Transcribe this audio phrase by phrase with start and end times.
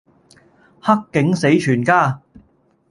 [0.81, 2.23] 黑警死全家